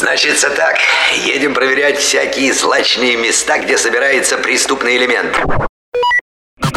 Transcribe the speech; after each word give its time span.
Значится 0.00 0.48
так. 0.48 0.78
Едем 1.26 1.52
проверять 1.52 1.98
всякие 1.98 2.54
злачные 2.54 3.18
места, 3.18 3.58
где 3.58 3.76
собирается 3.76 4.38
преступный 4.38 4.96
элемент. 4.96 5.36
Да 6.58 6.70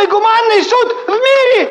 Самый 0.00 0.06
гуманный 0.06 0.64
суд 0.64 0.88
в 1.06 1.10
мире! 1.10 1.70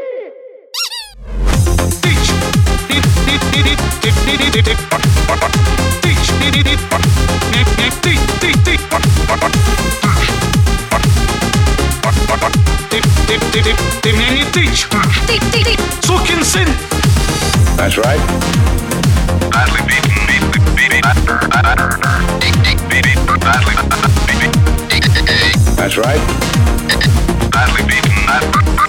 Ты 14.03 14.13
мне 14.13 14.29
не 14.29 14.43
тычь! 14.51 14.85
Сукин 16.03 16.45
сын! 16.45 16.67
That's 17.75 17.97
right. 17.97 18.21
Badly 19.49 19.81
beaten, 19.87 20.11
beaten, 20.27 20.75
beaten, 20.75 21.01
badly, 21.01 21.73
badly, 23.41 23.75
That's 25.75 25.97
right. 25.97 26.21
badly 27.55 27.83
beaten, 27.87 28.18
Batman. 28.30 28.79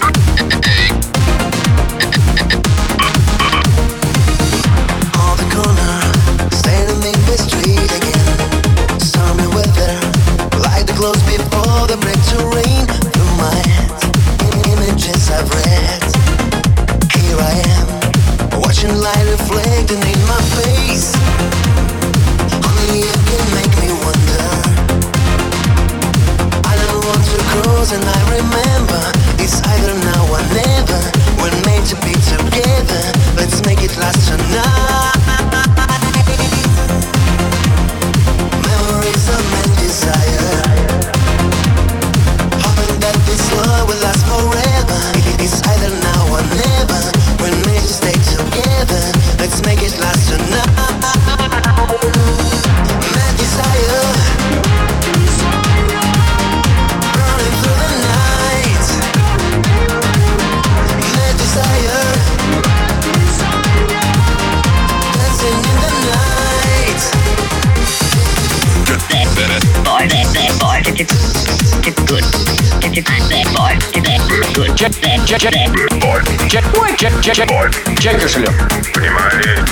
Чек, 73.72 74.76
чек, 74.76 74.92
чек, 75.26 75.40
чек, 75.40 76.64
ой, 76.78 76.98
чек, 76.98 77.22
чек, 77.22 77.36
чек, 77.36 78.00
чек 78.00 78.30
шлем. 78.30 78.54
Внимание! 78.96 79.66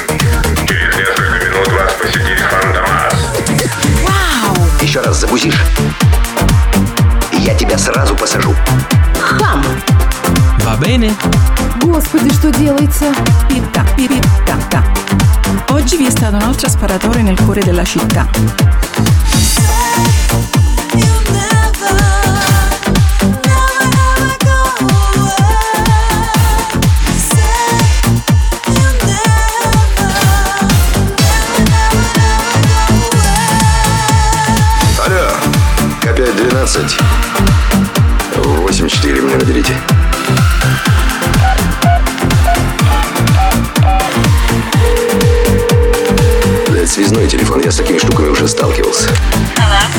Через 0.65 0.95
несколько 0.95 1.45
минут 1.45 1.67
вас 1.73 1.93
посетит 2.01 2.39
Фантомас. 2.49 3.13
Еще 4.81 5.01
раз 5.01 5.19
забузишь, 5.19 5.65
и 7.33 7.37
я 7.41 7.53
тебя 7.55 7.77
sразу 7.77 8.15
посажу. 8.15 8.55
Va 10.63 10.77
bene? 10.79 11.11
Господи, 11.81 12.31
что 12.31 12.51
делается? 12.51 13.11
Pitta, 13.49 13.83
pitta, 13.97 14.55
ta. 14.69 14.83
Oggi 15.71 15.97
vi 15.97 16.05
è 16.05 16.09
stato 16.09 16.37
un 16.37 16.43
altro 16.43 16.69
sparatore 16.69 17.21
nel 17.21 17.37
cuore 17.41 17.61
della 17.61 17.83
città. 17.83 18.27
К5-12. 36.19 37.01
84 38.35 39.21
мне 39.21 39.35
наберите. 39.37 39.73
Блядь, 46.67 46.89
связной 46.89 47.25
телефон, 47.25 47.61
я 47.63 47.71
с 47.71 47.77
такими 47.77 47.99
штуками 47.99 48.27
уже 48.27 48.49
сталкивался. 48.49 49.07
Сумасшедший 49.55 49.98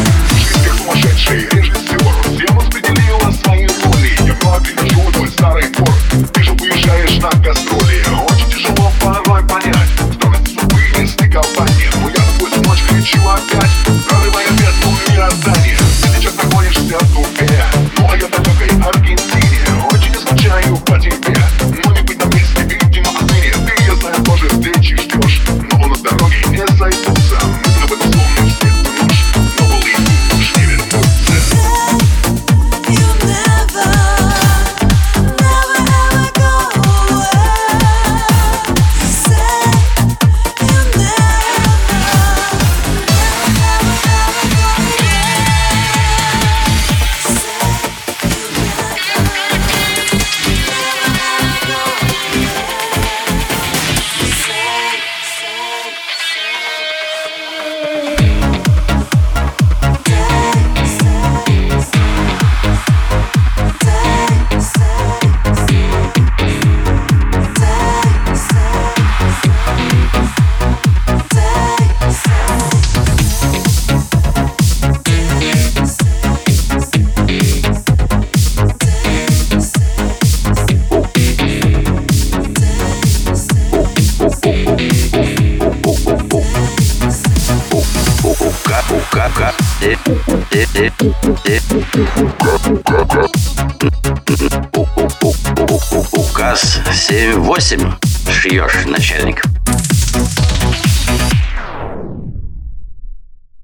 Указ 96.13 96.81
7-8 97.11 98.31
шьешь, 98.31 98.85
начальник. 98.87 99.43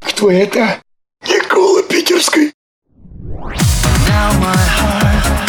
Кто 0.00 0.30
это? 0.30 0.78
Новосибирской. 2.16 2.52
Now 4.08 4.32
my 4.40 4.54
heart 4.54 5.45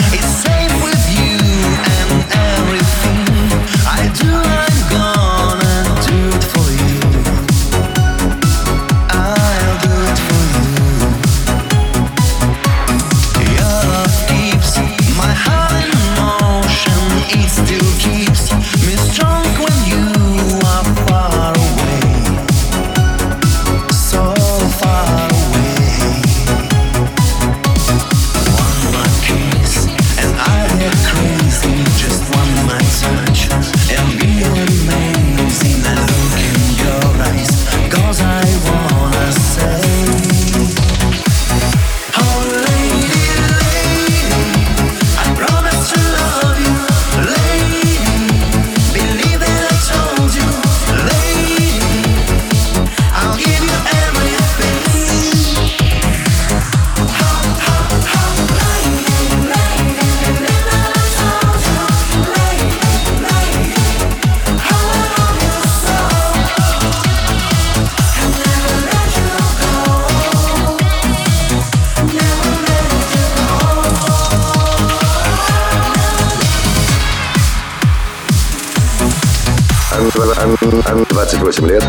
28 81.09 81.67
лет. 81.67 81.83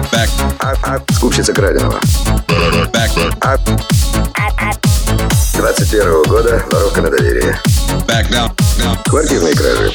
А, 0.59 0.75
а, 0.82 1.00
скупщица 1.12 1.53
краденого. 1.53 2.00
back, 2.93 3.11
А, 3.41 3.56
21 5.56 6.25
года 6.25 6.65
воровка 6.70 7.03
на 7.03 7.11
down. 8.31 8.50
Квартирные 9.09 9.55
кражи. 9.55 9.93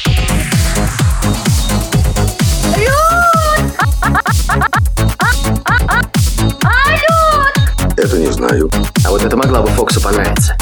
Это 7.96 8.18
не 8.18 8.32
знаю. 8.32 8.70
А 9.04 9.10
вот 9.10 9.22
это 9.22 9.36
могла 9.36 9.62
бы 9.62 9.68
Фоксу 9.68 10.00
понравиться. 10.00 10.56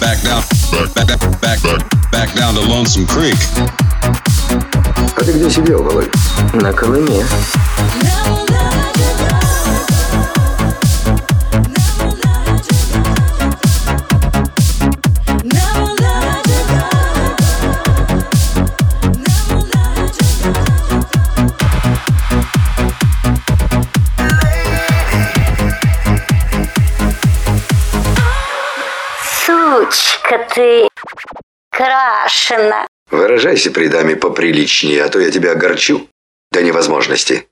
Back 0.00 0.22
down, 0.22 0.42
back, 0.94 1.06
back, 1.06 1.40
back, 1.40 1.60
back 2.12 2.34
down 2.34 2.54
to 2.54 2.62
Lonesome 2.66 3.06
Creek. 3.06 3.38
А 5.16 5.22
ты 5.22 5.32
где 5.32 5.48
сидел, 5.48 5.82
Володь? 5.82 6.10
На 6.54 6.72
Колыме. 6.72 7.24
Сучка 29.46 30.46
ты 30.54 30.88
крашена. 31.70 32.86
Выражайся 33.14 33.70
при 33.70 33.86
даме 33.86 34.16
поприличнее, 34.16 35.04
а 35.04 35.08
то 35.08 35.20
я 35.20 35.30
тебя 35.30 35.52
огорчу 35.52 36.08
до 36.50 36.62
невозможности. 36.62 37.46